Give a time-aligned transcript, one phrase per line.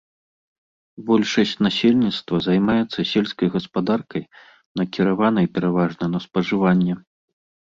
[1.09, 4.23] Большасць насельніцтва займаецца сельскай гаспадаркай,
[4.83, 6.93] накіраванай пераважна на спажыванне.